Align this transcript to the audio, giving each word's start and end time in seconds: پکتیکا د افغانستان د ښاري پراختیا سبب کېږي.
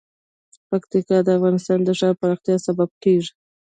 پکتیکا 0.69 1.17
د 1.23 1.27
افغانستان 1.37 1.79
د 1.83 1.89
ښاري 1.99 2.17
پراختیا 2.21 2.55
سبب 2.67 2.89
کېږي. 3.03 3.31